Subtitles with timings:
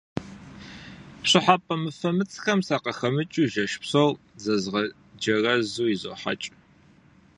[1.21, 4.11] Пщӏыхьэпӏэ мыфэмыцхэм сакъыхэмыкӏыу жэщ псор
[4.43, 6.49] зызгъэджэрэзу изохьэкӏ.